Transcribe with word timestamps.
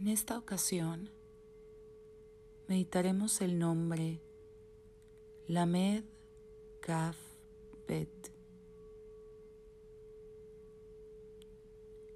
En 0.00 0.06
esta 0.06 0.38
ocasión 0.38 1.10
meditaremos 2.68 3.40
el 3.40 3.58
nombre 3.58 4.20
Lamed 5.48 6.04
Kaf 6.80 7.16
Bet, 7.88 8.08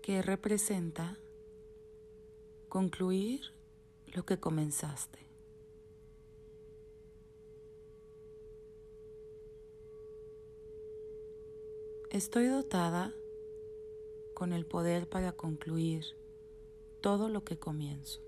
que 0.01 0.23
representa 0.23 1.19
concluir 2.69 3.41
lo 4.15 4.25
que 4.25 4.39
comenzaste. 4.39 5.19
Estoy 12.11 12.47
dotada 12.47 13.13
con 14.35 14.53
el 14.53 14.67
poder 14.67 15.09
para 15.09 15.33
concluir 15.33 16.22
todo 17.03 17.29
lo 17.29 17.45
que 17.45 17.59
comienzo. 17.59 18.21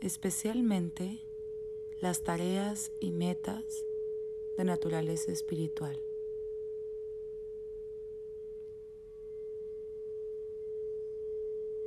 Especialmente 0.00 1.20
las 2.00 2.22
tareas 2.22 2.92
y 3.00 3.10
metas 3.10 3.84
de 4.56 4.64
naturaleza 4.64 5.32
espiritual. 5.32 6.00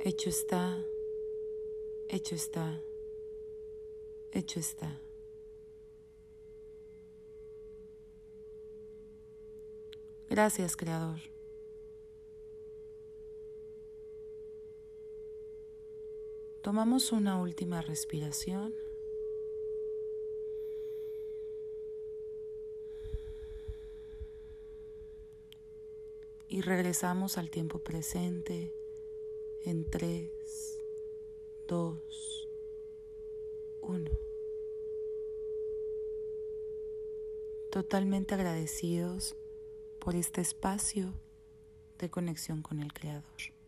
Hecho 0.04 0.28
está, 0.28 0.84
hecho 2.08 2.34
está, 2.34 2.82
hecho 4.32 4.60
está. 4.60 5.00
Gracias, 10.28 10.76
Creador. 10.76 11.20
Tomamos 16.62 17.10
una 17.10 17.40
última 17.40 17.82
respiración. 17.82 18.72
Y 26.48 26.60
regresamos 26.60 27.36
al 27.36 27.50
tiempo 27.50 27.80
presente 27.80 28.72
en 29.64 29.90
3, 29.90 30.78
2, 31.66 32.48
1. 33.80 34.10
Totalmente 37.72 38.34
agradecidos 38.34 39.34
por 39.98 40.14
este 40.14 40.42
espacio 40.42 41.12
de 41.98 42.08
conexión 42.08 42.62
con 42.62 42.80
el 42.80 42.92
Creador. 42.92 43.61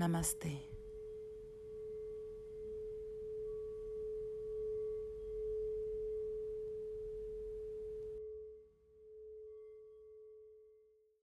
Namaste. 0.00 0.69